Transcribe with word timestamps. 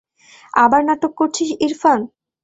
আবার 0.53 0.81
নাটক 0.85 1.11
করছিস, 1.15 1.49
ইরফান। 1.59 1.99